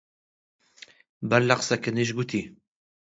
بەر 1.29 1.41
لە 1.49 1.55
قسە 1.59 1.75
کردنیش 1.83 2.09
گوتی: 2.17 2.41